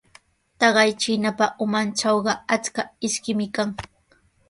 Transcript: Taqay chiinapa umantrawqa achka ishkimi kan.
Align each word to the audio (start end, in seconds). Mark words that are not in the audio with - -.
Taqay 0.59 0.91
chiinapa 1.01 1.45
umantrawqa 1.63 2.33
achka 2.55 2.81
ishkimi 3.07 3.47
kan. 3.55 3.69